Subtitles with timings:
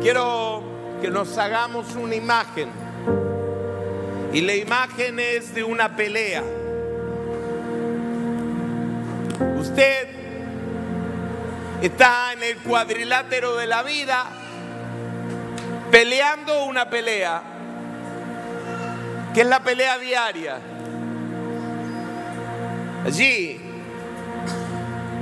[0.00, 0.62] quiero
[1.00, 2.70] que nos hagamos una imagen.
[4.32, 6.42] Y la imagen es de una pelea.
[9.58, 10.08] Usted
[11.82, 14.26] está en el cuadrilátero de la vida
[15.90, 17.42] peleando una pelea,
[19.32, 20.58] que es la pelea diaria.
[23.04, 23.60] Allí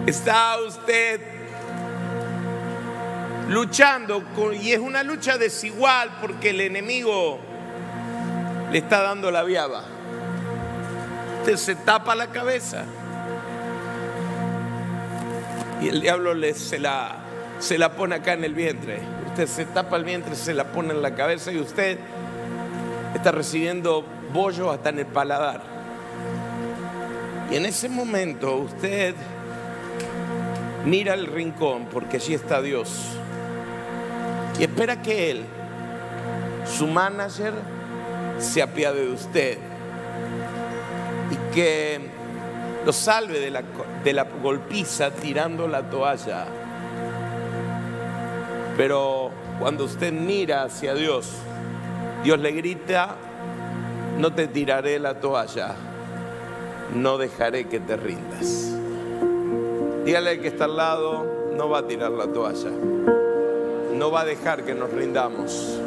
[0.06, 1.33] está usted
[3.48, 4.22] luchando
[4.60, 7.38] y es una lucha desigual porque el enemigo
[8.70, 9.84] le está dando la viaba.
[11.40, 12.84] Usted se tapa la cabeza
[15.82, 17.16] y el diablo se, la,
[17.58, 19.00] se la pone acá en el vientre.
[19.28, 21.98] Usted se tapa el vientre, se la pone en la cabeza y usted
[23.14, 25.62] está recibiendo bollo hasta en el paladar.
[27.50, 29.14] Y en ese momento usted
[30.86, 33.18] mira el rincón porque allí está Dios
[34.58, 35.44] y espera que Él,
[36.66, 37.52] su manager,
[38.38, 39.58] se apiade de usted
[41.30, 42.00] y que
[42.84, 46.44] lo salve de la, golpiza tirando la toalla.
[48.76, 51.32] Pero cuando usted mira hacia Dios,
[52.22, 53.16] Dios le grita,
[54.18, 55.74] no te tiraré la toalla,
[56.94, 58.72] no dejaré que te rindas.
[60.04, 62.70] Dígale al que está al lado, no va a tirar la toalla,
[63.94, 65.78] no va a dejar que nos rindamos.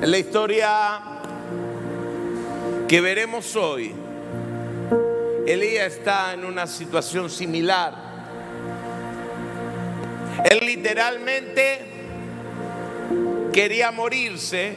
[0.00, 1.00] En la historia
[2.86, 3.92] que veremos hoy,
[5.46, 7.94] Elías está en una situación similar.
[10.44, 11.80] Él literalmente
[13.52, 14.76] quería morirse,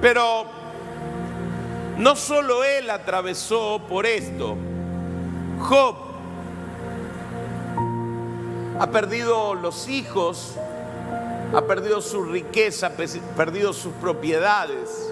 [0.00, 0.46] pero
[1.98, 4.56] no solo él atravesó por esto.
[5.58, 6.11] Job
[8.82, 10.56] ha perdido los hijos,
[11.54, 15.08] ha perdido su riqueza, ha perdido sus propiedades.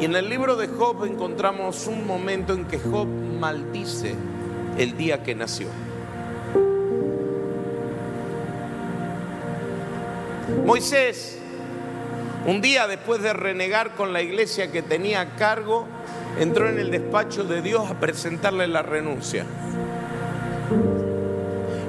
[0.00, 4.16] Y en el libro de Job encontramos un momento en que Job maldice
[4.76, 5.68] el día que nació.
[10.66, 11.38] Moisés,
[12.44, 15.86] un día después de renegar con la iglesia que tenía a cargo,
[16.40, 19.46] entró en el despacho de Dios a presentarle la renuncia.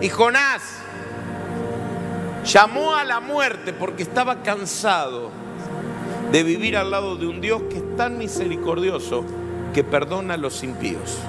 [0.04, 0.62] Y Jonás
[2.44, 5.32] llamó a la muerte porque estaba cansado
[6.30, 9.24] de vivir al lado de un Dios que es tan misericordioso
[9.74, 11.20] que perdona a los impíos.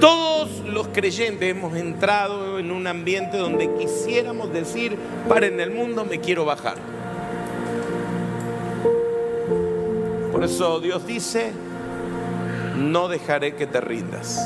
[0.00, 4.96] Todos los creyentes hemos entrado en un ambiente donde quisiéramos decir,
[5.28, 6.76] para en el mundo me quiero bajar.
[10.32, 11.52] Por eso Dios dice,
[12.78, 14.40] no dejaré que te rindas.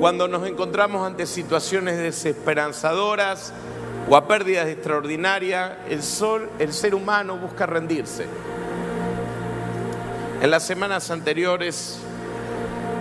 [0.00, 3.54] Cuando nos encontramos ante situaciones desesperanzadoras
[4.10, 8.26] o a pérdidas extraordinarias, el, sol, el ser humano busca rendirse.
[10.42, 12.00] En las semanas anteriores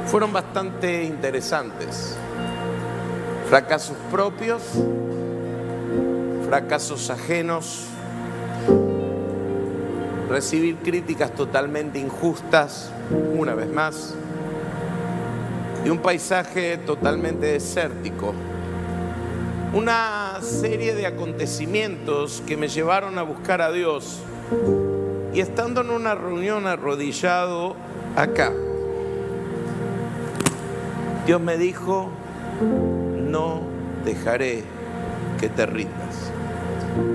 [0.05, 2.15] fueron bastante interesantes.
[3.49, 4.61] Fracasos propios,
[6.47, 7.87] fracasos ajenos,
[10.33, 12.91] recibir críticas totalmente injustas,
[13.38, 14.16] una vez más,
[15.85, 18.33] y un paisaje totalmente desértico.
[19.75, 24.21] Una serie de acontecimientos que me llevaron a buscar a Dios
[25.35, 27.75] y estando en una reunión arrodillado
[28.15, 28.51] acá,
[31.27, 32.09] Dios me dijo,
[33.19, 33.61] no
[34.03, 34.63] dejaré
[35.39, 36.12] que te rindas.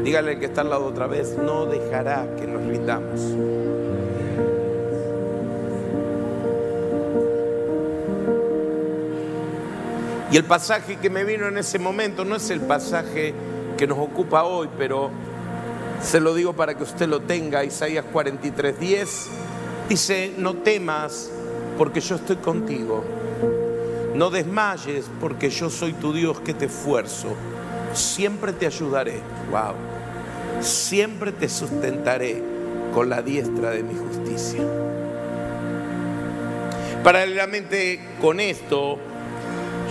[0.05, 3.21] Dígale al que está al lado otra vez, no dejará que nos rindamos.
[10.31, 13.33] Y el pasaje que me vino en ese momento no es el pasaje
[13.79, 15.11] que nos ocupa hoy, pero
[16.03, 17.65] se lo digo para que usted lo tenga.
[17.65, 19.29] Isaías 43, 10
[19.89, 21.31] dice, no temas
[21.79, 23.05] porque yo estoy contigo.
[24.15, 27.29] No desmayes porque yo soy tu Dios que te esfuerzo.
[27.99, 29.21] Siempre te ayudaré.
[29.51, 29.75] Wow.
[30.61, 32.41] Siempre te sustentaré
[32.95, 34.63] con la diestra de mi justicia.
[37.03, 38.99] Paralelamente con esto,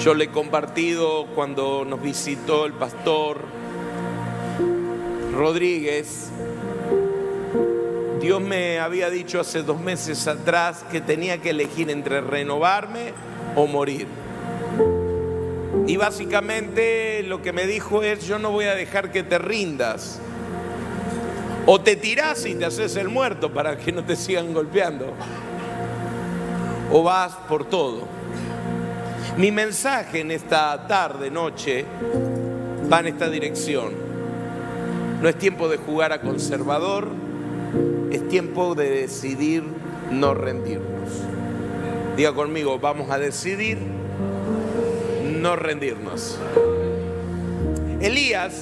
[0.01, 3.39] yo le he compartido cuando nos visitó el pastor
[5.35, 6.29] Rodríguez.
[8.21, 13.11] Dios me había dicho hace dos meses atrás que tenía que elegir entre renovarme
[13.55, 14.07] o morir.
[15.87, 20.19] Y básicamente lo que me dijo es, yo no voy a dejar que te rindas.
[21.65, 25.13] O te tirás y te haces el muerto para que no te sigan golpeando.
[26.91, 28.05] O vas por todo.
[29.37, 31.85] Mi mensaje en esta tarde, noche,
[32.91, 33.93] va en esta dirección.
[35.21, 37.07] No es tiempo de jugar a conservador,
[38.11, 39.63] es tiempo de decidir
[40.11, 41.09] no rendirnos.
[42.17, 43.96] Diga conmigo, vamos a decidir
[45.41, 46.37] no rendirnos.
[48.01, 48.53] Elías,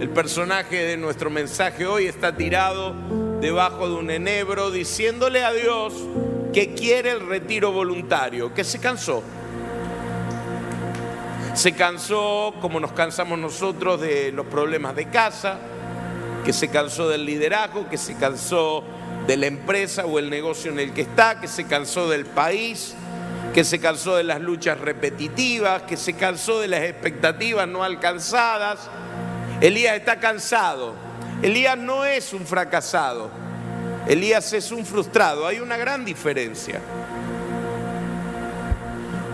[0.00, 2.94] el personaje de nuestro mensaje hoy, está tirado
[3.40, 5.94] debajo de un enebro diciéndole a Dios
[6.52, 9.22] que quiere el retiro voluntario, que se cansó.
[11.54, 15.58] Se cansó como nos cansamos nosotros de los problemas de casa,
[16.44, 18.84] que se cansó del liderazgo, que se cansó
[19.26, 22.94] de la empresa o el negocio en el que está, que se cansó del país,
[23.52, 28.88] que se cansó de las luchas repetitivas, que se cansó de las expectativas no alcanzadas.
[29.60, 30.94] Elías está cansado.
[31.42, 33.30] Elías no es un fracasado.
[34.08, 35.46] Elías es un frustrado.
[35.46, 36.80] Hay una gran diferencia.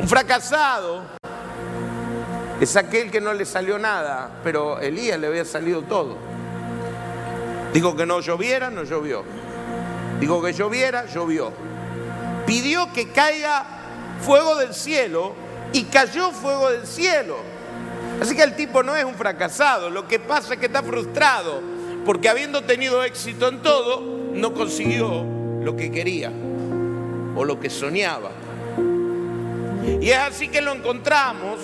[0.00, 1.02] Un fracasado
[2.60, 6.16] es aquel que no le salió nada, pero Elías le había salido todo.
[7.72, 9.22] Dijo que no lloviera, no llovió.
[10.18, 11.52] Dijo que lloviera, llovió.
[12.46, 13.77] Pidió que caiga
[14.20, 15.34] fuego del cielo
[15.72, 17.36] y cayó fuego del cielo.
[18.20, 21.60] Así que el tipo no es un fracasado, lo que pasa es que está frustrado,
[22.04, 25.24] porque habiendo tenido éxito en todo, no consiguió
[25.62, 26.32] lo que quería
[27.36, 28.30] o lo que soñaba.
[30.00, 31.58] Y es así que lo encontramos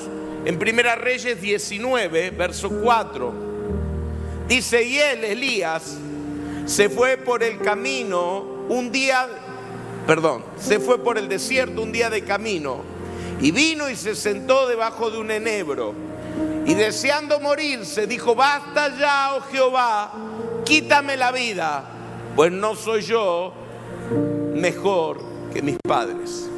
[0.45, 3.33] en Primera Reyes 19, verso 4.
[4.49, 5.97] Dice, y él, Elías,
[6.67, 9.29] se fue por el camino un día
[10.07, 12.83] perdón, se fue por el desierto un día de camino
[13.41, 15.95] y vino y se sentó debajo de un enebro.
[16.67, 20.13] Y deseando morirse, dijo, basta ya, oh Jehová,
[20.65, 21.85] quítame la vida,
[22.35, 23.53] pues no soy yo
[24.55, 25.21] mejor
[25.53, 26.49] que mis padres.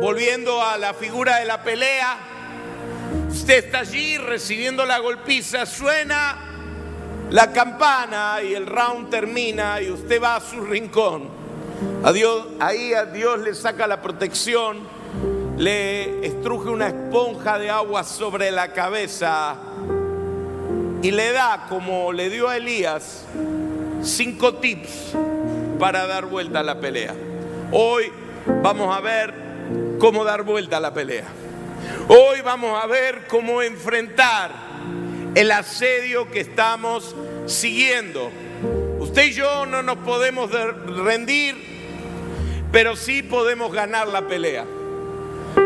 [0.00, 2.18] Volviendo a la figura de la pelea,
[3.30, 6.51] usted está allí recibiendo la golpiza, suena
[7.32, 11.30] la campana y el round termina y usted va a su rincón.
[12.60, 14.80] ahí a Dios le saca la protección,
[15.56, 19.56] le estruje una esponja de agua sobre la cabeza
[21.00, 23.24] y le da, como le dio a Elías,
[24.02, 25.14] cinco tips
[25.78, 27.14] para dar vuelta a la pelea.
[27.72, 28.12] Hoy
[28.62, 29.32] vamos a ver
[29.98, 31.24] cómo dar vuelta a la pelea.
[32.08, 34.71] Hoy vamos a ver cómo enfrentar
[35.34, 37.14] el asedio que estamos
[37.46, 38.30] siguiendo.
[38.98, 40.50] Usted y yo no nos podemos
[41.04, 41.56] rendir,
[42.70, 44.64] pero sí podemos ganar la pelea.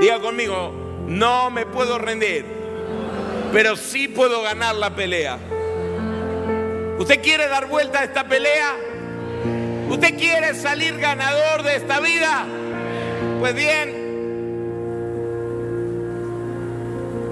[0.01, 0.73] Diga conmigo,
[1.07, 2.45] no me puedo rendir,
[3.53, 5.39] pero sí puedo ganar la pelea.
[6.99, 8.75] ¿Usted quiere dar vuelta a esta pelea?
[9.91, 12.47] ¿Usted quiere salir ganador de esta vida?
[13.39, 14.06] Pues bien,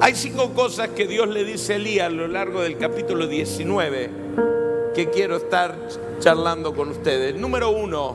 [0.05, 4.11] Hay cinco cosas que Dios le dice a Elías a lo largo del capítulo 19
[4.95, 5.75] que quiero estar
[6.19, 7.35] charlando con ustedes.
[7.37, 8.15] Número uno,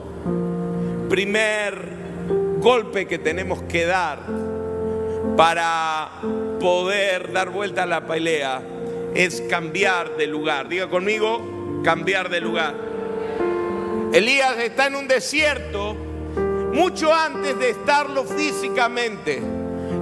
[1.09, 1.89] primer
[2.59, 4.19] golpe que tenemos que dar
[5.35, 6.11] para
[6.59, 8.61] poder dar vuelta a la pelea
[9.15, 10.69] es cambiar de lugar.
[10.69, 12.75] Diga conmigo, cambiar de lugar.
[14.13, 15.95] Elías está en un desierto
[16.71, 19.41] mucho antes de estarlo físicamente.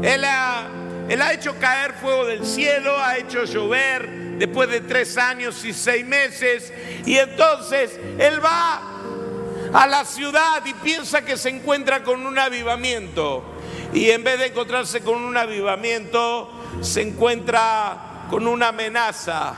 [0.04, 0.77] Él ha
[1.10, 5.72] él ha hecho caer fuego del cielo, ha hecho llover después de tres años y
[5.72, 6.74] seis meses.
[7.06, 8.82] Y entonces Él va
[9.74, 13.44] a la ciudad y piensa que se encuentra con un avivamiento.
[13.94, 19.56] Y en vez de encontrarse con un avivamiento, se encuentra con una amenaza.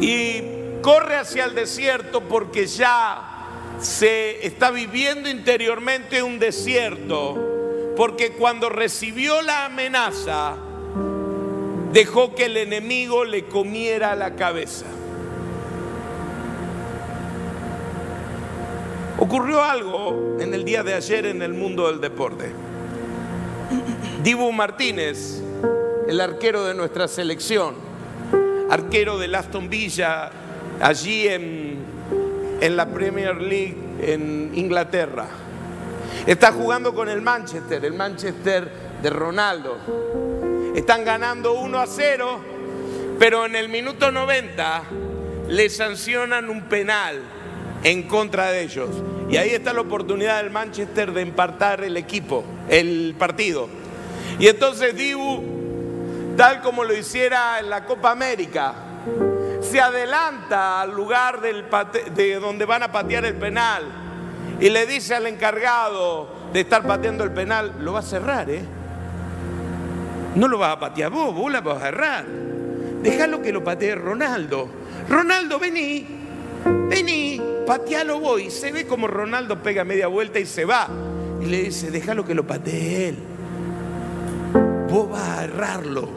[0.00, 3.28] Y corre hacia el desierto porque ya
[3.80, 7.61] se está viviendo interiormente un desierto
[7.96, 10.56] porque cuando recibió la amenaza,
[11.92, 14.86] dejó que el enemigo le comiera la cabeza.
[19.18, 22.50] Ocurrió algo en el día de ayer en el mundo del deporte.
[24.22, 25.42] Dibu Martínez,
[26.08, 27.74] el arquero de nuestra selección,
[28.70, 30.30] arquero del Aston Villa,
[30.80, 31.76] allí en,
[32.60, 35.28] en la Premier League en Inglaterra,
[36.26, 38.70] Está jugando con el Manchester, el Manchester
[39.02, 39.76] de Ronaldo.
[40.74, 42.40] Están ganando 1 a 0,
[43.18, 44.82] pero en el minuto 90
[45.48, 47.20] le sancionan un penal
[47.82, 48.90] en contra de ellos.
[49.28, 53.68] Y ahí está la oportunidad del Manchester de empatar el equipo, el partido.
[54.38, 58.74] Y entonces Dibu, tal como lo hiciera en la Copa América,
[59.60, 64.01] se adelanta al lugar de donde van a patear el penal
[64.62, 68.62] y le dice al encargado de estar pateando el penal, lo va a cerrar, ¿eh?
[70.36, 72.24] No lo vas a patear vos, vos la vas a cerrar.
[73.02, 74.68] Déjalo que lo patee Ronaldo.
[75.08, 76.06] Ronaldo, vení,
[76.88, 78.40] vení, patealo vos.
[78.40, 80.88] Y se ve como Ronaldo pega media vuelta y se va.
[81.40, 83.18] Y le dice, déjalo que lo patee él.
[84.88, 86.08] Vos vas a errarlo.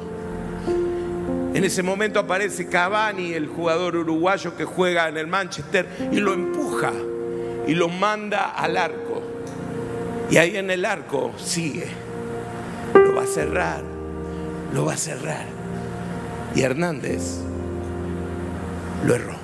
[1.56, 6.34] En ese momento aparece Cavani, el jugador uruguayo que juega en el Manchester, y lo
[6.34, 6.92] empuja
[7.68, 9.22] y lo manda al arco.
[10.30, 11.88] Y ahí en el arco sigue.
[12.94, 13.84] Lo va a cerrar,
[14.74, 15.46] lo va a cerrar.
[16.56, 17.42] Y Hernández
[19.06, 19.36] lo erró.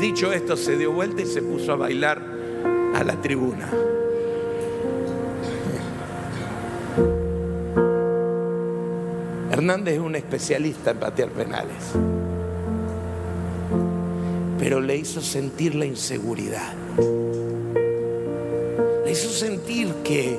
[0.00, 2.22] Dicho esto, se dio vuelta y se puso a bailar
[2.94, 3.68] a la tribuna.
[9.50, 11.94] Hernández es un especialista en patear penales,
[14.58, 16.74] pero le hizo sentir la inseguridad.
[19.04, 20.38] Le hizo sentir que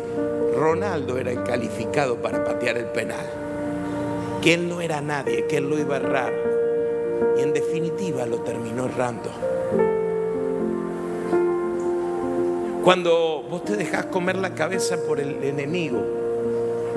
[0.55, 3.25] Ronaldo era calificado para patear el penal,
[4.41, 6.33] que él no era nadie, que él lo iba a errar.
[7.37, 9.29] Y en definitiva lo terminó errando.
[12.83, 16.01] Cuando vos te dejás comer la cabeza por el enemigo,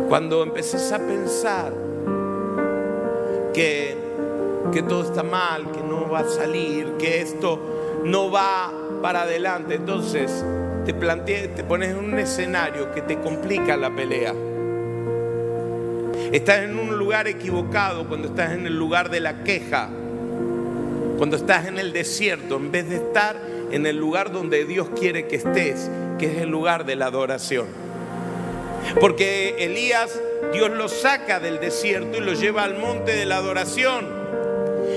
[0.09, 1.73] cuando empezás a pensar
[3.52, 3.97] que,
[4.73, 5.82] que todo está mal, que
[6.12, 10.45] va a salir, que esto no va para adelante, entonces
[10.85, 14.35] te, te pones en un escenario que te complica la pelea.
[16.33, 19.90] Estás en un lugar equivocado cuando estás en el lugar de la queja,
[21.19, 23.37] cuando estás en el desierto, en vez de estar
[23.71, 27.66] en el lugar donde Dios quiere que estés, que es el lugar de la adoración.
[29.00, 30.21] Porque Elías,
[30.52, 34.07] Dios lo saca del desierto y lo lleva al monte de la adoración.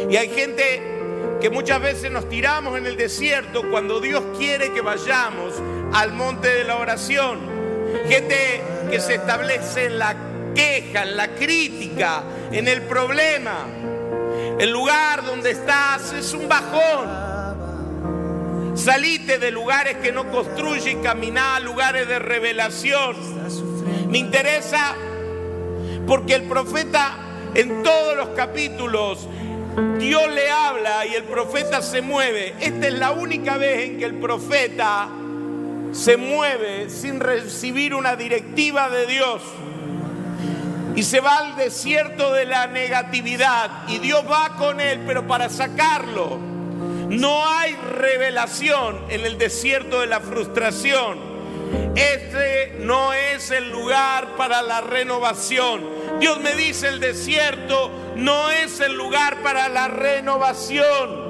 [0.09, 0.94] Y hay gente
[1.41, 5.53] que muchas veces nos tiramos en el desierto cuando Dios quiere que vayamos
[5.93, 7.39] al monte de la oración.
[8.07, 10.15] Gente que se establece en la
[10.53, 13.67] queja, en la crítica, en el problema.
[14.59, 17.25] El lugar donde estás es un bajón.
[18.75, 23.15] Salite de lugares que no construye y a lugares de revelación.
[24.09, 24.95] Me interesa
[26.07, 27.17] porque el profeta
[27.53, 29.27] en todos los capítulos
[29.99, 32.55] Dios le habla y el profeta se mueve.
[32.59, 35.09] Esta es la única vez en que el profeta
[35.91, 39.41] se mueve sin recibir una directiva de Dios.
[40.95, 43.89] Y se va al desierto de la negatividad.
[43.89, 46.37] Y Dios va con él, pero para sacarlo.
[47.09, 51.19] No hay revelación en el desierto de la frustración.
[51.95, 55.94] Este no es el lugar para la renovación.
[56.19, 61.25] Dios me dice, el desierto no es el lugar para la renovación.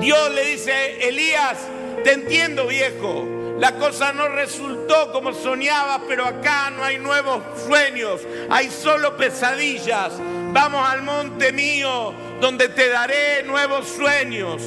[0.00, 1.58] Dios le dice, Elías,
[2.02, 3.24] te entiendo viejo,
[3.58, 10.14] la cosa no resultó como soñaba, pero acá no hay nuevos sueños, hay solo pesadillas.
[10.52, 14.62] Vamos al monte mío, donde te daré nuevos sueños.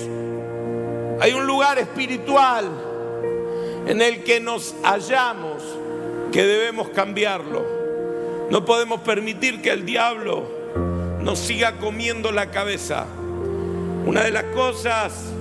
[1.19, 2.69] Hay un lugar espiritual
[3.85, 5.61] en el que nos hallamos
[6.31, 7.74] que debemos cambiarlo.
[8.49, 10.47] No podemos permitir que el diablo
[11.19, 13.07] nos siga comiendo la cabeza.
[14.05, 15.33] Una de las cosas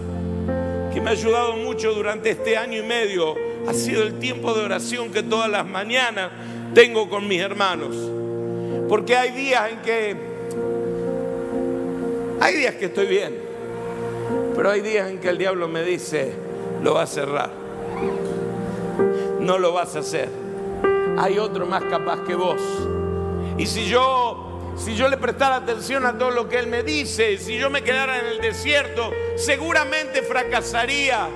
[0.92, 3.34] que me ha ayudado mucho durante este año y medio
[3.68, 6.30] ha sido el tiempo de oración que todas las mañanas
[6.72, 7.94] tengo con mis hermanos.
[8.88, 10.16] Porque hay días en que,
[12.40, 13.34] hay días que estoy bien,
[14.56, 16.32] pero hay días en que el diablo me dice,
[16.82, 17.50] lo va a cerrar,
[19.40, 20.43] no lo vas a hacer.
[21.18, 22.60] Hay otro más capaz que vos.
[23.56, 24.44] Y si yo
[24.76, 27.82] si yo le prestara atención a todo lo que Él me dice, si yo me
[27.82, 31.28] quedara en el desierto, seguramente fracasaría.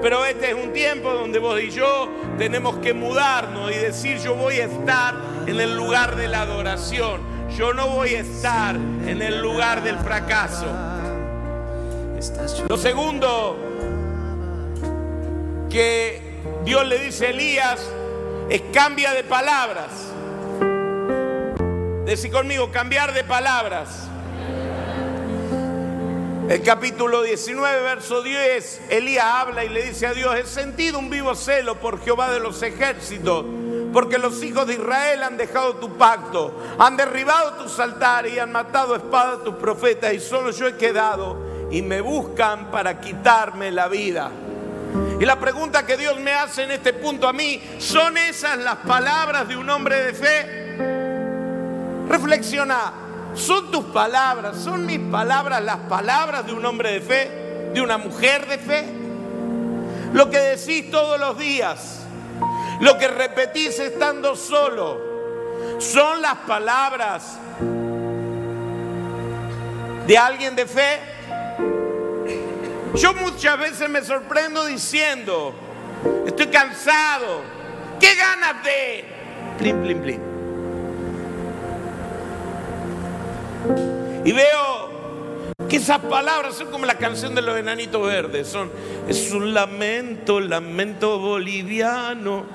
[0.00, 4.34] Pero este es un tiempo donde vos y yo tenemos que mudarnos y decir yo
[4.34, 5.14] voy a estar
[5.46, 7.22] en el lugar de la adoración.
[7.56, 10.66] Yo no voy a estar en el lugar del fracaso.
[12.68, 13.56] Lo segundo
[15.70, 16.20] que
[16.64, 17.92] Dios le dice a Elías
[18.48, 19.90] es cambia de palabras.
[22.04, 24.08] Decí conmigo, cambiar de palabras.
[26.48, 31.10] El capítulo 19, verso 10, Elías habla y le dice a Dios, he sentido un
[31.10, 33.44] vivo celo por Jehová de los ejércitos,
[33.92, 38.52] porque los hijos de Israel han dejado tu pacto, han derribado tus altares y han
[38.52, 41.36] matado a espada a tus profetas y solo yo he quedado
[41.72, 44.30] y me buscan para quitarme la vida.
[45.20, 48.76] Y la pregunta que Dios me hace en este punto a mí, ¿son esas las
[48.76, 50.76] palabras de un hombre de fe?
[52.08, 52.92] Reflexiona,
[53.34, 57.98] Son tus palabras, son mis palabras, las palabras de un hombre de fe, de una
[57.98, 58.84] mujer de fe.
[60.12, 62.06] Lo que decís todos los días,
[62.80, 65.00] lo que repetís estando solo,
[65.78, 67.38] son las palabras
[70.06, 71.15] de alguien de fe.
[72.96, 75.52] Yo muchas veces me sorprendo diciendo,
[76.26, 77.42] estoy cansado,
[78.00, 79.04] qué ganas de...
[79.58, 80.20] Plin, plin, plin.
[84.24, 88.48] Y veo que esas palabras son como la canción de los enanitos verdes.
[88.48, 88.70] Son,
[89.06, 92.46] es un lamento, lamento boliviano.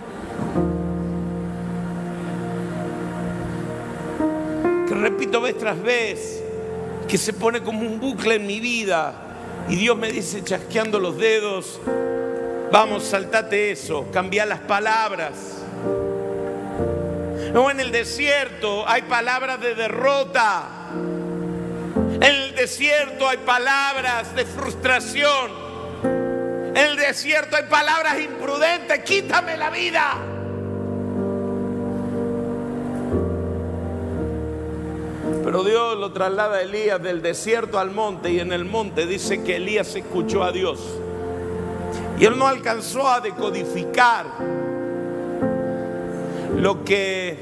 [4.88, 6.43] Que repito vez tras vez,
[7.07, 9.31] que se pone como un bucle en mi vida.
[9.70, 11.80] Y Dios me dice, chasqueando los dedos,
[12.72, 15.63] vamos, saltate eso, cambia las palabras.
[17.53, 20.68] No, en el desierto hay palabras de derrota.
[20.94, 25.51] En el desierto hay palabras de frustración.
[26.03, 29.03] En el desierto hay palabras imprudentes.
[29.03, 30.18] Quítame la vida.
[35.51, 39.43] Pero Dios lo traslada a Elías del desierto al monte y en el monte dice
[39.43, 40.79] que Elías escuchó a Dios.
[42.17, 44.27] Y él no alcanzó a decodificar
[46.55, 47.38] lo que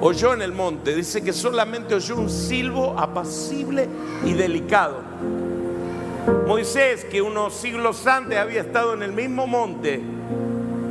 [0.00, 0.96] oyó en el monte.
[0.96, 3.86] Dice que solamente oyó un silbo apacible
[4.24, 5.02] y delicado.
[6.46, 10.00] Moisés, que unos siglos antes había estado en el mismo monte,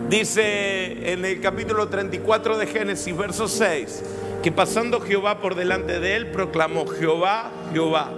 [0.10, 4.04] dice en el capítulo 34 de Génesis, verso 6,
[4.42, 8.12] que pasando Jehová por delante de él, proclamó Jehová, Jehová,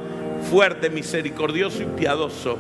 [0.50, 2.58] fuerte, misericordioso y piadoso,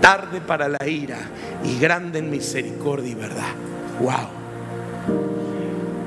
[0.00, 1.18] tarde para la ira
[1.64, 3.54] y grande en misericordia y verdad.
[4.00, 4.42] Wow.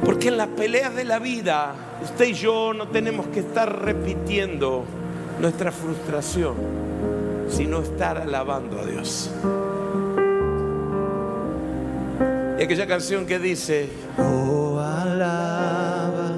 [0.04, 4.86] Porque en las peleas de la vida, usted y yo no tenemos que estar repitiendo
[5.40, 6.56] nuestra frustración,
[7.50, 9.32] sino estar alabando a Dios.
[12.66, 16.32] Aquella canción que dice, Oh, alaba,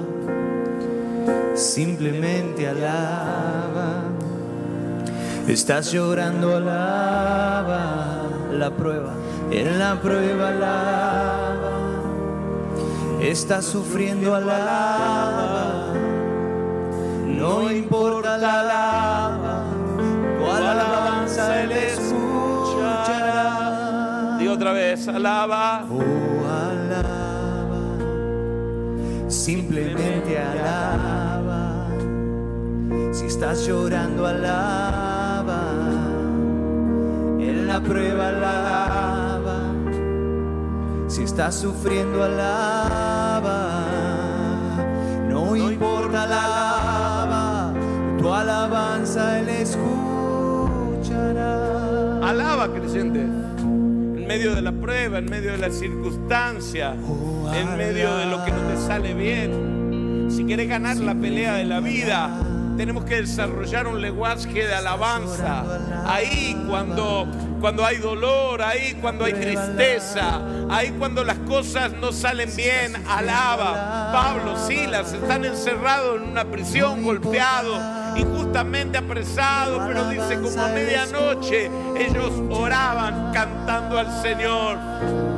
[1.54, 4.02] simplemente alaba.
[5.48, 9.14] Estás llorando, alaba la prueba,
[9.50, 11.78] en la prueba alaba.
[13.22, 15.94] Estás sufriendo, alaba.
[17.24, 19.64] No importa la alaba,
[20.38, 23.28] tu alabanza él escuchará.
[24.48, 25.84] otra vez, alaba.
[25.90, 26.17] Oh, alaba,
[29.48, 31.88] simplemente alaba.
[33.12, 35.62] Si estás llorando, alaba.
[37.40, 39.60] En la prueba, alaba.
[41.06, 43.60] Si estás sufriendo, alaba.
[45.30, 47.72] No importa la alaba,
[48.18, 51.50] tu alabanza él escuchará.
[52.28, 53.37] Alaba, creyente.
[54.28, 58.50] En medio de la prueba, en medio de la circunstancia, en medio de lo que
[58.50, 60.28] no te sale bien.
[60.30, 62.38] Si quieres ganar la pelea de la vida,
[62.76, 65.64] tenemos que desarrollar un lenguaje de alabanza.
[66.04, 67.26] Ahí cuando,
[67.58, 74.12] cuando hay dolor, ahí cuando hay tristeza, ahí cuando las cosas no salen bien, alaba.
[74.12, 77.80] Pablo, Silas están encerrados en una prisión, golpeados,
[78.16, 84.78] injustamente apresados, pero dice como a medianoche ellos oraban cantando al Señor.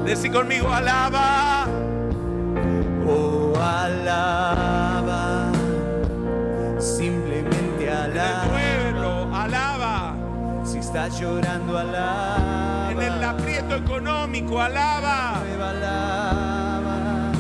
[0.04, 1.66] Decí conmigo, alaba.
[3.06, 5.50] Oh, alaba,
[6.78, 8.44] simplemente En el alaba.
[8.44, 10.14] pueblo, alaba.
[10.64, 12.88] Si estás llorando, alaba.
[12.92, 15.40] En el aprieto económico, alaba.
[15.60, 17.32] Alaba.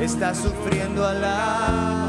[0.00, 2.03] Estás sufriendo, alaba.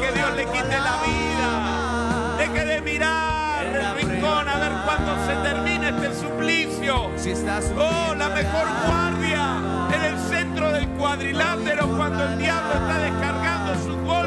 [0.00, 2.36] Que Dios le quite la vida.
[2.36, 7.10] Deje de mirar el rincón a ver cuándo se termina este suplicio.
[7.78, 9.56] Oh, la mejor guardia
[9.94, 14.25] en el centro del cuadrilátero cuando el diablo está descargando sus golpes.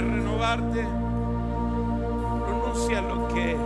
[0.00, 0.84] Renovarte,
[2.46, 3.56] pronuncia lo que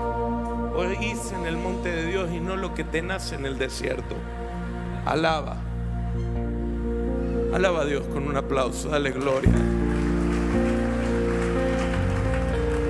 [0.77, 4.15] oíste en el monte de Dios y no lo que te nace en el desierto.
[5.05, 5.57] Alaba.
[7.55, 8.89] Alaba a Dios con un aplauso.
[8.89, 9.53] Dale gloria.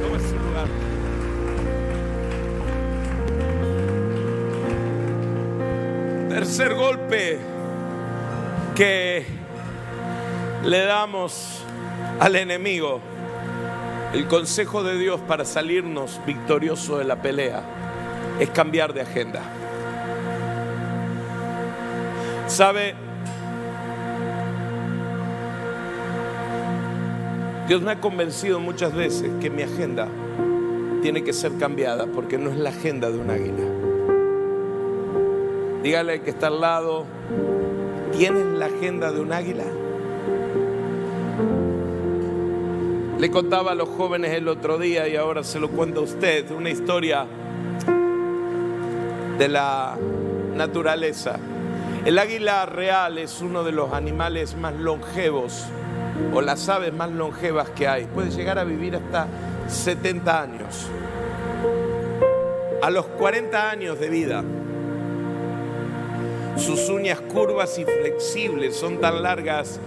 [0.02, 0.68] Toma su lugar.
[6.28, 7.38] Tercer golpe
[8.74, 9.24] que
[10.64, 11.62] le damos
[12.18, 13.00] al enemigo.
[14.12, 17.62] El consejo de Dios para salirnos victoriosos de la pelea
[18.40, 19.42] es cambiar de agenda.
[22.46, 22.94] ¿Sabe?
[27.68, 30.08] Dios me ha convencido muchas veces que mi agenda
[31.02, 33.64] tiene que ser cambiada porque no es la agenda de un águila.
[35.82, 37.06] Dígale al que está al lado,
[38.16, 39.64] ¿tienes la agenda de un águila?
[43.18, 46.50] Le contaba a los jóvenes el otro día y ahora se lo cuento a usted,
[46.50, 47.26] una historia
[49.38, 49.96] de la
[50.54, 51.38] naturaleza.
[52.04, 55.64] El águila real es uno de los animales más longevos
[56.34, 58.04] o las aves más longevas que hay.
[58.04, 59.26] Puede llegar a vivir hasta
[59.66, 60.86] 70 años.
[62.82, 64.44] A los 40 años de vida,
[66.56, 69.80] sus uñas curvas y flexibles son tan largas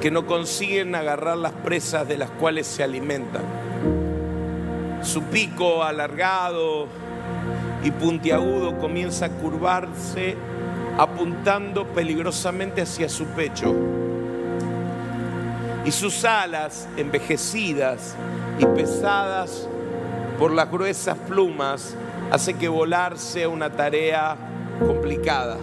[0.00, 3.42] que no consiguen agarrar las presas de las cuales se alimentan.
[5.02, 6.88] Su pico alargado
[7.82, 10.36] y puntiagudo comienza a curvarse
[10.98, 13.74] apuntando peligrosamente hacia su pecho.
[15.84, 18.14] Y sus alas, envejecidas
[18.58, 19.66] y pesadas
[20.38, 21.94] por las gruesas plumas,
[22.30, 24.36] hace que volar sea una tarea
[24.86, 25.56] complicada.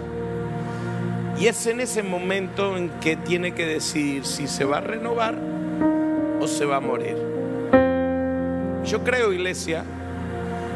[1.40, 5.36] Y es en ese momento en que tiene que decidir si se va a renovar
[6.40, 7.16] o se va a morir.
[8.84, 9.84] Yo creo, iglesia,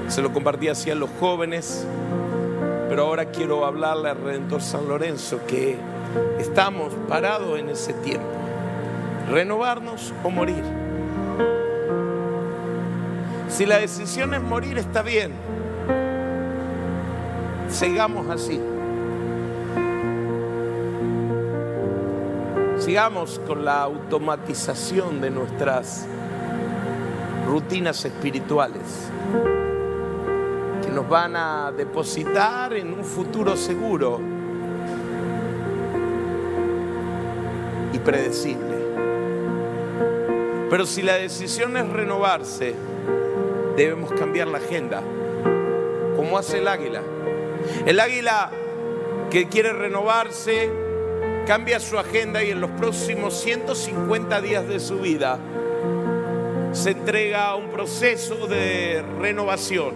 [0.08, 1.88] se lo compartí así a los jóvenes,
[2.90, 5.78] pero ahora quiero hablarle al Redentor San Lorenzo que
[6.40, 8.28] estamos parados en ese tiempo.
[9.32, 10.64] Renovarnos o morir.
[13.50, 15.32] Si la decisión es morir, está bien.
[17.70, 18.60] Sigamos así.
[22.82, 26.08] Sigamos con la automatización de nuestras
[27.48, 28.82] rutinas espirituales
[30.84, 34.20] que nos van a depositar en un futuro seguro
[37.94, 38.78] y predecible.
[40.68, 42.74] Pero si la decisión es renovarse,
[43.78, 45.04] debemos cambiar la agenda,
[46.16, 47.04] como hace el águila.
[47.86, 48.50] El águila
[49.30, 50.81] que quiere renovarse
[51.46, 55.40] cambia su agenda y en los próximos 150 días de su vida
[56.72, 59.94] se entrega a un proceso de renovación.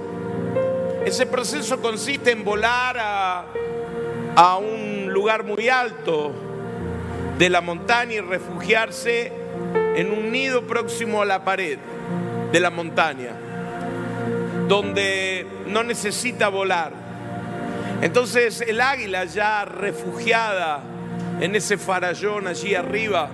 [1.06, 3.46] Ese proceso consiste en volar a,
[4.36, 6.34] a un lugar muy alto
[7.38, 9.32] de la montaña y refugiarse
[9.96, 11.78] en un nido próximo a la pared
[12.52, 13.32] de la montaña,
[14.68, 16.92] donde no necesita volar.
[18.02, 20.84] Entonces el águila ya refugiada
[21.40, 23.30] en ese farallón allí arriba,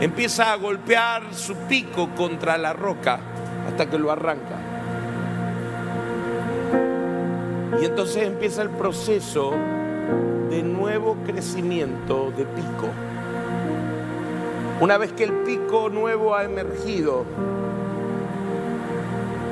[0.00, 3.18] empieza a golpear su pico contra la roca
[3.66, 4.58] hasta que lo arranca.
[7.80, 9.52] Y entonces empieza el proceso
[10.50, 12.88] de nuevo crecimiento de pico.
[14.80, 17.24] Una vez que el pico nuevo ha emergido,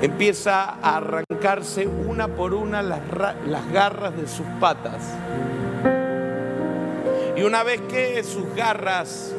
[0.03, 3.01] empieza a arrancarse una por una las,
[3.47, 5.15] las garras de sus patas.
[7.43, 9.35] Y una vez que sus garras,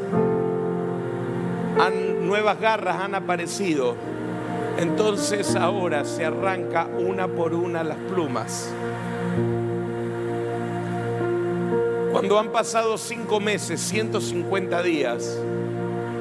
[1.79, 3.95] han- nuevas garras han aparecido,
[4.77, 8.69] entonces ahora se arranca una por una las plumas.
[12.11, 15.39] Cuando han pasado cinco meses, 150 días,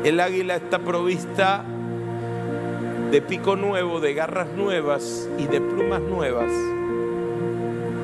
[0.04, 1.64] el águila está provista
[3.10, 6.52] de pico nuevo, de garras nuevas y de plumas nuevas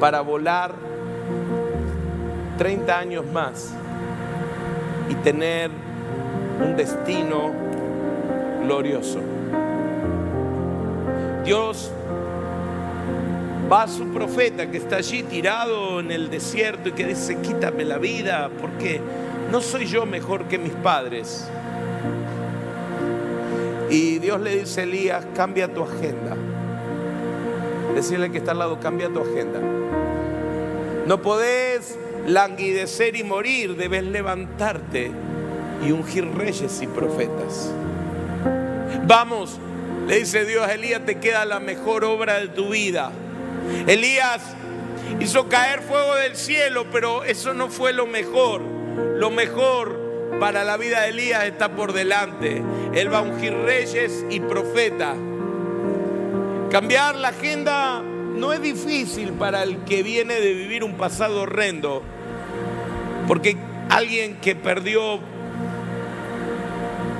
[0.00, 0.87] para volar
[2.58, 3.70] 30 años más
[5.08, 5.70] y tener
[6.60, 7.52] un destino
[8.64, 9.20] glorioso.
[11.44, 11.90] Dios
[13.72, 17.84] va a su profeta que está allí tirado en el desierto y que dice, quítame
[17.84, 19.00] la vida porque
[19.52, 21.48] no soy yo mejor que mis padres.
[23.88, 26.36] Y Dios le dice a Elías, cambia tu agenda.
[27.94, 29.60] Decirle que está al lado, cambia tu agenda.
[31.06, 35.10] No podés languidecer y morir, debes levantarte
[35.86, 37.72] y ungir reyes y profetas.
[39.06, 39.58] Vamos,
[40.06, 43.10] le dice Dios a Elías, te queda la mejor obra de tu vida.
[43.86, 44.42] Elías
[45.20, 48.60] hizo caer fuego del cielo, pero eso no fue lo mejor.
[49.16, 49.98] Lo mejor
[50.38, 52.62] para la vida de Elías está por delante.
[52.92, 55.16] Él va a ungir reyes y profetas.
[56.70, 62.02] Cambiar la agenda no es difícil para el que viene de vivir un pasado horrendo,
[63.28, 63.58] porque
[63.90, 65.20] alguien que perdió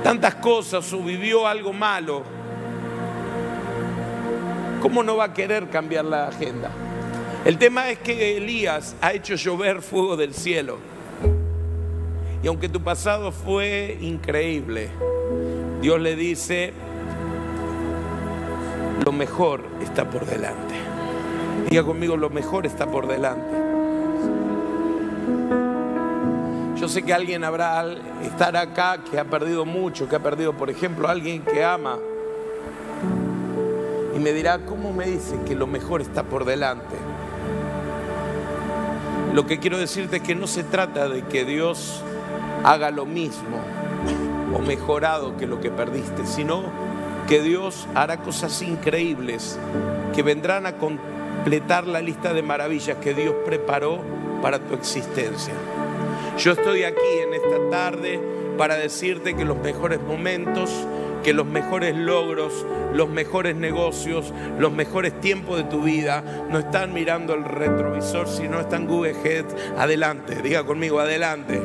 [0.02, 2.22] tantas cosas o vivió algo malo,
[4.80, 6.70] ¿cómo no va a querer cambiar la agenda?
[7.44, 10.78] El tema es que Elías ha hecho llover fuego del cielo.
[12.42, 14.88] Y aunque tu pasado fue increíble,
[15.82, 16.72] Dios le dice,
[19.04, 20.74] lo mejor está por delante.
[21.68, 23.68] Diga conmigo, lo mejor está por delante.
[26.80, 27.84] Yo sé que alguien habrá
[28.22, 31.98] estar acá que ha perdido mucho, que ha perdido, por ejemplo, alguien que ama.
[34.14, 36.94] Y me dirá, ¿cómo me dice que lo mejor está por delante?
[39.34, 42.00] Lo que quiero decirte es que no se trata de que Dios
[42.62, 43.58] haga lo mismo
[44.54, 46.62] o mejorado que lo que perdiste, sino
[47.26, 49.58] que Dios hará cosas increíbles
[50.14, 54.00] que vendrán a completar la lista de maravillas que Dios preparó
[54.40, 55.54] para tu existencia.
[56.38, 58.20] Yo estoy aquí en esta tarde
[58.56, 60.70] para decirte que los mejores momentos,
[61.24, 66.94] que los mejores logros, los mejores negocios, los mejores tiempos de tu vida no están
[66.94, 69.46] mirando el retrovisor, sino están Google Head
[69.76, 70.40] adelante.
[70.40, 71.60] Diga conmigo, adelante.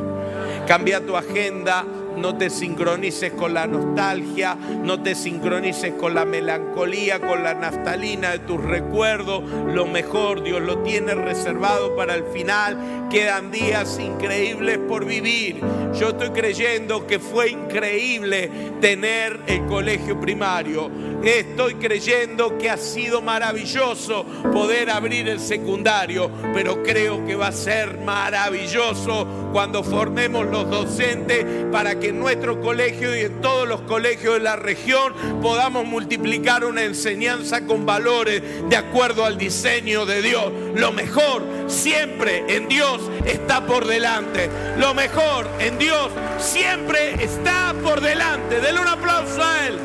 [0.67, 1.85] Cambia tu agenda,
[2.17, 8.31] no te sincronices con la nostalgia, no te sincronices con la melancolía, con la naftalina
[8.31, 9.43] de tus recuerdos.
[9.73, 13.07] Lo mejor Dios lo tiene reservado para el final.
[13.09, 15.61] Quedan días increíbles por vivir.
[15.93, 18.49] Yo estoy creyendo que fue increíble
[18.81, 20.89] tener el colegio primario.
[21.23, 27.51] Estoy creyendo que ha sido maravilloso poder abrir el secundario, pero creo que va a
[27.51, 33.81] ser maravilloso cuando formemos los docentes para que en nuestro colegio y en todos los
[33.81, 40.21] colegios de la región podamos multiplicar una enseñanza con valores de acuerdo al diseño de
[40.21, 40.51] Dios.
[40.75, 44.49] Lo mejor siempre en Dios está por delante.
[44.77, 48.59] Lo mejor en Dios siempre está por delante.
[48.59, 49.79] Denle un aplauso a Él.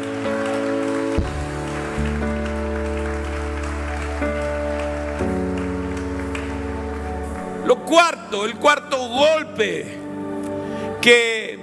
[7.64, 9.98] Lo cuarto, el cuarto golpe
[11.02, 11.57] que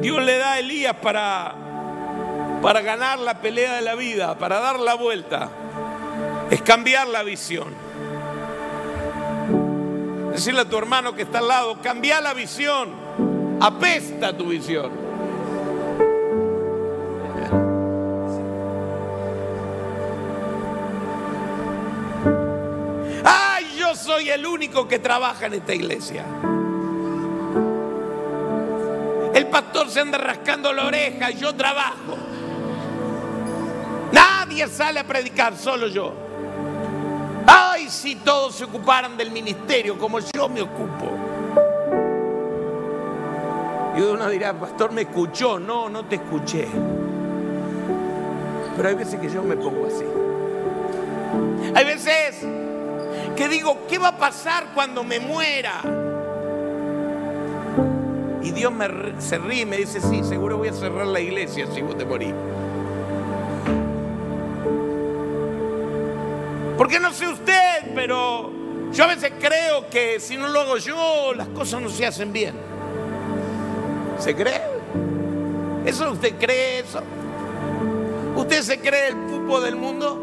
[0.00, 1.54] Dios le da a Elías para,
[2.62, 5.50] para ganar la pelea de la vida, para dar la vuelta,
[6.50, 7.74] es cambiar la visión.
[10.32, 12.90] Decirle a tu hermano que está al lado, cambia la visión,
[13.60, 14.90] apesta tu visión.
[23.24, 26.24] ¡Ay, yo soy el único que trabaja en esta iglesia!
[29.34, 32.16] El pastor se anda rascando la oreja, yo trabajo.
[34.12, 36.14] Nadie sale a predicar, solo yo.
[37.44, 41.10] Ay, si todos se ocuparan del ministerio como yo me ocupo.
[43.96, 45.58] Y uno dirá, pastor, me escuchó.
[45.58, 46.68] No, no te escuché.
[48.76, 50.04] Pero hay veces que yo me pongo así.
[51.74, 52.46] Hay veces
[53.36, 56.03] que digo, ¿qué va a pasar cuando me muera?
[58.54, 61.82] Dios me, se ríe y me dice, sí, seguro voy a cerrar la iglesia si
[61.82, 62.34] vos te morís.
[66.78, 68.50] Porque no sé usted, pero
[68.92, 72.32] yo a veces creo que si no lo hago yo, las cosas no se hacen
[72.32, 72.54] bien.
[74.18, 74.60] ¿Se cree?
[75.84, 77.00] ¿Eso usted cree eso?
[78.36, 80.20] ¿Usted se cree el pupo del mundo?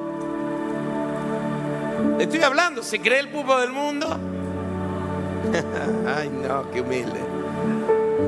[2.17, 4.07] Le estoy hablando, ¿se cree el pupo del mundo?
[6.17, 7.30] Ay, no, qué humilde.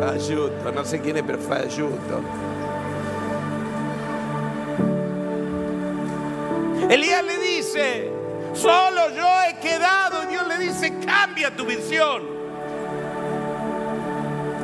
[0.03, 2.21] Falluto, no sé quién es, pero falluto.
[6.89, 8.11] Elías le dice,
[8.53, 10.23] solo yo he quedado.
[10.23, 12.21] Y Dios le dice, cambia tu visión.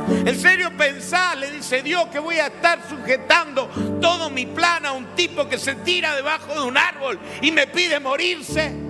[0.09, 3.69] En serio pensar, le dice Dios, que voy a estar sujetando
[4.01, 7.65] todo mi plan a un tipo que se tira debajo de un árbol y me
[7.65, 8.88] pide morirse.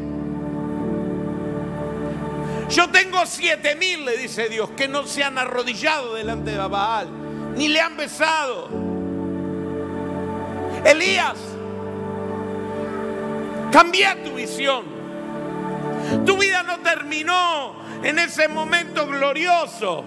[2.69, 7.09] Yo tengo siete mil, le dice Dios, que no se han arrodillado delante de Baal,
[7.55, 8.69] ni le han besado.
[10.85, 11.37] Elías,
[13.71, 14.85] cambia tu visión.
[16.25, 20.05] Tu vida no terminó en ese momento glorioso.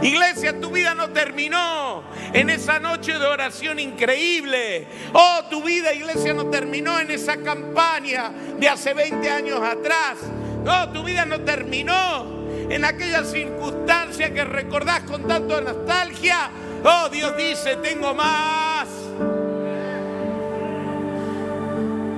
[0.00, 4.86] Iglesia, tu vida no terminó en esa noche de oración increíble.
[5.12, 10.18] Oh, tu vida, iglesia, no terminó en esa campaña de hace 20 años atrás.
[10.64, 16.50] No, tu vida no terminó en aquella circunstancia que recordás con tanto nostalgia.
[16.84, 18.88] Oh, Dios dice, tengo más.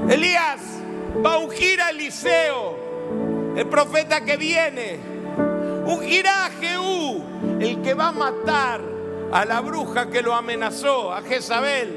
[0.09, 0.61] Elías
[1.25, 4.99] va a ungir a Eliseo, el profeta que viene.
[5.87, 7.25] Ungirá a Jehú,
[7.61, 8.81] el que va a matar
[9.33, 11.97] a la bruja que lo amenazó, a Jezabel.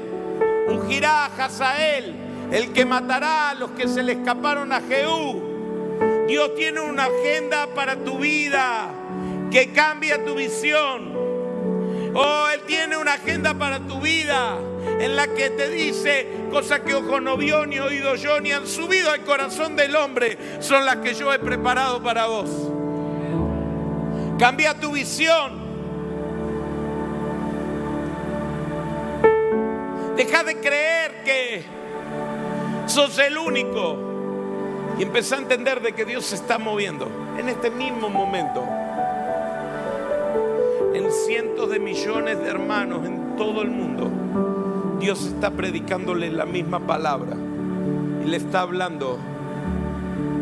[0.68, 2.14] Ungirá a Hazael,
[2.50, 5.45] el que matará a los que se le escaparon a Jehú.
[6.26, 8.90] Dios tiene una agenda para tu vida
[9.50, 11.14] que cambia tu visión.
[12.14, 14.58] Oh, Él tiene una agenda para tu vida
[14.98, 18.66] en la que te dice cosas que ojo no vio, ni oído yo, ni han
[18.66, 22.50] subido al corazón del hombre, son las que yo he preparado para vos.
[24.38, 25.64] Cambia tu visión.
[30.16, 31.64] Deja de creer que
[32.86, 34.15] sos el único
[34.98, 38.64] y empezá a entender de que Dios se está moviendo en este mismo momento.
[40.94, 44.10] En cientos de millones de hermanos en todo el mundo,
[44.98, 47.36] Dios está predicándole la misma palabra
[48.24, 49.18] y le está hablando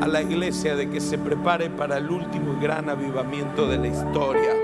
[0.00, 4.54] a la iglesia de que se prepare para el último gran avivamiento de la historia.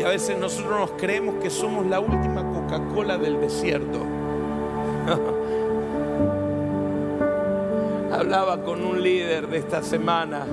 [0.00, 4.00] Y a veces nosotros nos creemos que somos la última Coca-Cola del desierto.
[8.30, 10.46] Hablaba con un líder de esta semana,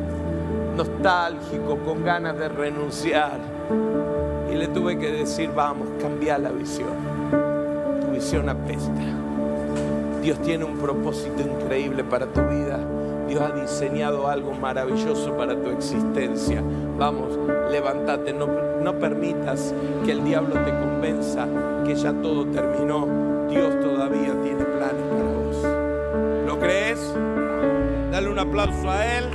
[0.76, 3.40] nostálgico, con ganas de renunciar.
[4.52, 6.90] Y le tuve que decir, vamos, cambia la visión.
[8.02, 9.04] Tu visión apesta.
[10.24, 12.80] Dios tiene un propósito increíble para tu vida.
[13.28, 16.64] Dios ha diseñado algo maravilloso para tu existencia.
[16.98, 17.38] Vamos,
[17.70, 18.48] levántate, no,
[18.82, 19.72] no permitas
[20.04, 21.48] que el diablo te convenza
[21.86, 23.06] que ya todo terminó.
[23.48, 25.07] Dios todavía tiene planes
[28.48, 29.30] aplauso a Él.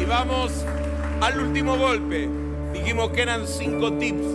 [0.00, 0.64] Y vamos
[1.20, 2.28] al último golpe.
[2.72, 4.26] Dijimos que eran cinco tips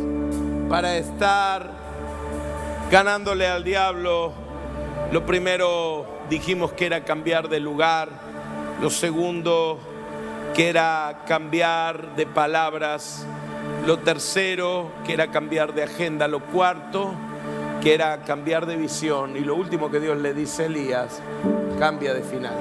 [0.69, 1.71] para estar
[2.89, 4.33] ganándole al diablo.
[5.11, 8.09] Lo primero dijimos que era cambiar de lugar.
[8.81, 9.79] Lo segundo
[10.55, 13.25] que era cambiar de palabras.
[13.87, 16.27] Lo tercero que era cambiar de agenda.
[16.27, 17.13] Lo cuarto
[17.81, 19.37] que era cambiar de visión.
[19.37, 21.21] Y lo último que Dios le dice a Elías,
[21.79, 22.57] cambia de final.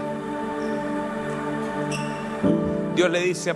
[2.94, 3.50] Dios le dice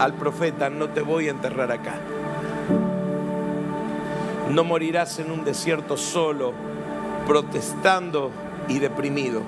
[0.00, 1.94] al profeta, no te voy a enterrar acá.
[4.50, 6.54] No morirás en un desierto solo,
[7.24, 8.32] protestando
[8.66, 9.42] y deprimido.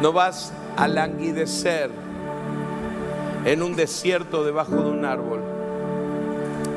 [0.00, 1.90] No vas a languidecer
[3.44, 5.53] en un desierto debajo de un árbol.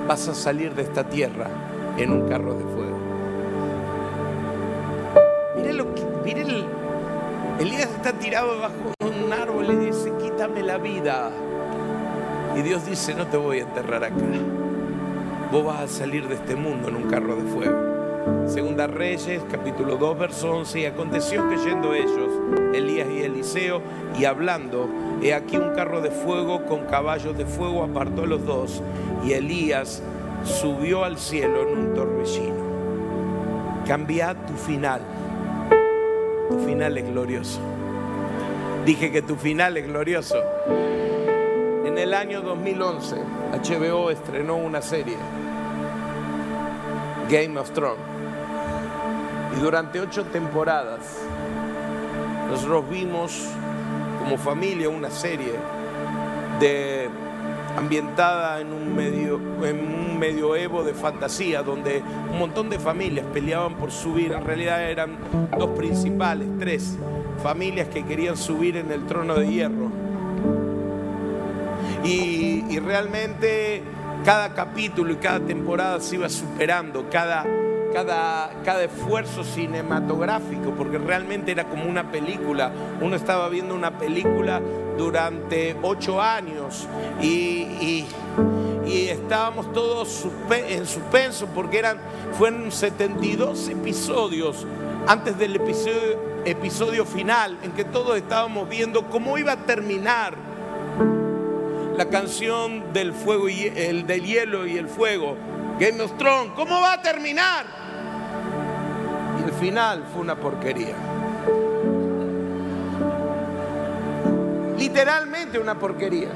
[0.07, 1.47] Vas a salir de esta tierra
[1.97, 2.97] en un carro de fuego.
[5.55, 6.65] Mire lo que, mire el,
[7.59, 11.29] Elías está tirado debajo de un árbol y dice, quítame la vida.
[12.55, 14.15] Y Dios dice, no te voy a enterrar acá
[15.51, 17.97] vos vas a salir de este mundo en un carro de fuego.
[18.47, 20.81] Segunda Reyes, capítulo 2, verso 11.
[20.81, 22.31] Y aconteció que yendo ellos,
[22.73, 23.81] Elías y Eliseo,
[24.19, 24.89] y hablando,
[25.21, 28.81] he aquí un carro de fuego con caballos de fuego apartó a los dos,
[29.27, 30.01] y Elías
[30.45, 33.83] subió al cielo en un torbellino.
[33.85, 35.01] Cambia tu final.
[36.49, 37.59] Tu final es glorioso.
[38.85, 40.37] Dije que tu final es glorioso.
[41.85, 43.15] En el año 2011,
[43.51, 45.17] HBO estrenó una serie,
[47.29, 47.99] Game of Thrones.
[49.57, 51.01] Y durante ocho temporadas,
[52.49, 53.49] nosotros vimos
[54.23, 55.53] como familia una serie
[56.61, 57.09] de
[57.77, 62.01] ambientada en un, medio, en un medioevo de fantasía, donde
[62.31, 64.31] un montón de familias peleaban por subir.
[64.31, 65.17] En realidad eran
[65.57, 66.97] dos principales, tres
[67.41, 69.91] familias que querían subir en el trono de hierro.
[72.03, 73.83] Y, y realmente
[74.25, 77.45] cada capítulo y cada temporada se iba superando, cada,
[77.97, 82.71] cada, cada esfuerzo cinematográfico, porque realmente era como una película.
[83.01, 84.61] Uno estaba viendo una película
[84.99, 86.87] durante ocho años
[87.19, 88.07] y, y-
[89.09, 91.97] estábamos todos en suspenso porque eran,
[92.37, 94.65] fueron 72 episodios
[95.07, 100.35] antes del episodio, episodio final en que todos estábamos viendo cómo iba a terminar
[101.97, 105.35] la canción del fuego y el del hielo y el fuego.
[105.79, 107.86] Game of Thrones, ¿cómo va a terminar?
[109.59, 110.95] Final fue una porquería.
[114.77, 116.29] Literalmente una porquería.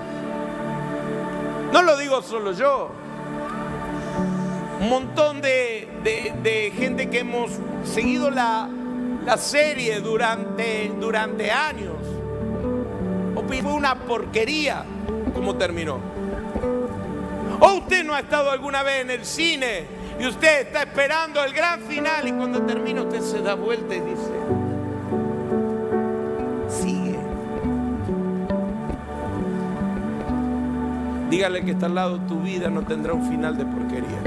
[1.72, 2.92] No lo digo solo yo.
[4.82, 7.52] Un montón de, de- gente que hemos
[7.84, 8.68] seguido la,
[9.26, 11.94] la serie durante, durante años.
[13.62, 14.84] Fue una porquería
[15.36, 16.00] como terminó.
[17.60, 19.86] O usted no ha estado alguna vez en el cine
[20.22, 24.02] y usted está esperando el gran final y cuando termina usted se da vuelta y
[24.02, 24.32] dice,
[26.70, 27.18] sigue.
[31.32, 34.22] Dígale que está al lado, tu vida no tendrá un final de porquería.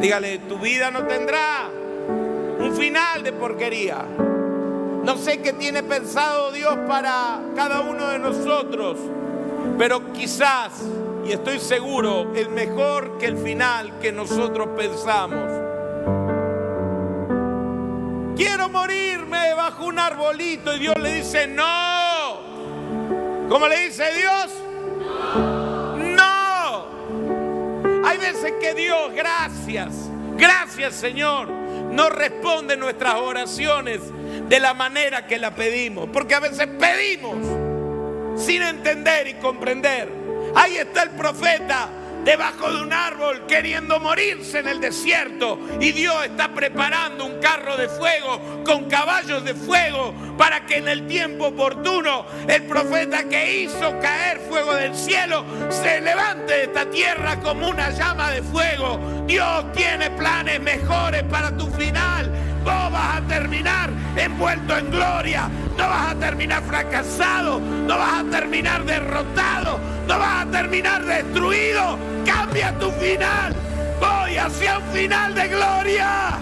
[0.00, 1.68] Dígale, tu vida no tendrá
[2.58, 4.06] un final de porquería.
[5.04, 8.98] No sé qué tiene pensado Dios para cada uno de nosotros,
[9.76, 10.84] pero quizás,
[11.24, 15.50] y estoy seguro, es mejor que el final que nosotros pensamos.
[18.36, 22.40] Quiero morirme bajo un arbolito y Dios le dice, no.
[23.48, 24.50] ¿Cómo le dice Dios?
[25.96, 26.86] No.
[28.04, 34.00] Hay veces que Dios, gracias, gracias Señor, no responde nuestras oraciones
[34.48, 36.08] de la manera que la pedimos.
[36.12, 37.36] Porque a veces pedimos
[38.40, 40.08] sin entender y comprender.
[40.54, 41.88] Ahí está el profeta
[42.24, 47.76] debajo de un árbol queriendo morirse en el desierto y Dios está preparando un carro
[47.76, 53.62] de fuego con caballos de fuego para que en el tiempo oportuno el profeta que
[53.62, 59.24] hizo caer fuego del cielo se levante de esta tierra como una llama de fuego.
[59.26, 62.49] Dios tiene planes mejores para tu final.
[62.64, 65.48] Vos vas a terminar envuelto en gloria.
[65.76, 67.60] No vas a terminar fracasado.
[67.60, 69.78] No vas a terminar derrotado.
[70.06, 71.98] No vas a terminar destruido.
[72.26, 73.54] Cambia tu final.
[73.98, 76.38] Voy hacia un final de gloria.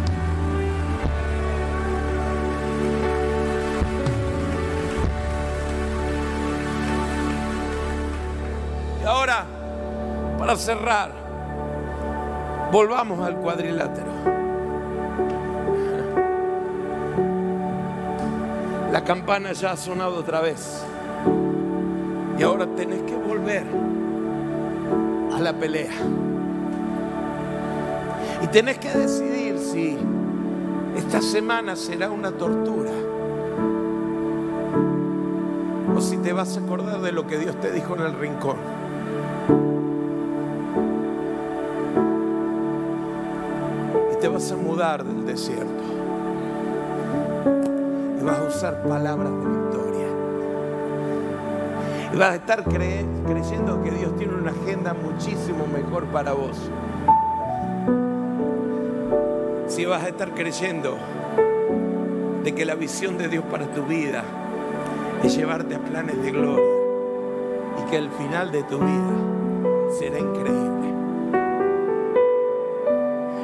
[9.00, 9.44] Y ahora,
[10.38, 11.12] para cerrar,
[12.72, 14.47] volvamos al cuadrilátero.
[18.92, 20.82] La campana ya ha sonado otra vez.
[22.38, 23.64] Y ahora tenés que volver
[25.34, 25.92] a la pelea.
[28.42, 29.98] Y tenés que decidir si
[30.96, 32.92] esta semana será una tortura.
[35.94, 38.56] O si te vas a acordar de lo que Dios te dijo en el rincón.
[44.14, 45.97] Y te vas a mudar del desierto
[48.28, 50.06] vas a usar palabras de victoria.
[52.12, 56.56] Y vas a estar cre- creyendo que Dios tiene una agenda muchísimo mejor para vos.
[59.66, 60.96] Si vas a estar creyendo
[62.44, 64.24] de que la visión de Dios para tu vida
[65.22, 66.64] es llevarte a planes de gloria
[67.78, 69.12] y que el final de tu vida
[69.98, 70.68] será increíble.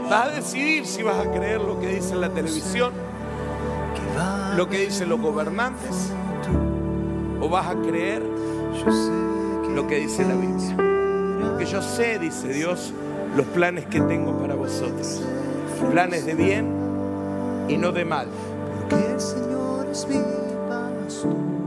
[0.09, 2.93] Vas a decidir si vas a creer lo que dice la televisión,
[4.57, 6.13] lo que dicen los gobernantes,
[7.41, 8.23] o vas a creer
[9.75, 10.77] lo que dice la Biblia.
[11.41, 12.93] Porque yo sé, dice Dios,
[13.37, 15.23] los planes que tengo para vosotros.
[15.91, 16.73] Planes de bien
[17.69, 18.29] y no de mal.
[18.81, 20.21] Porque el Señor es mi
[20.69, 21.64] pastor.